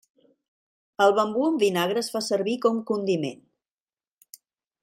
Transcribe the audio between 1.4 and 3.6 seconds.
en vinagre es fa servir com condiment.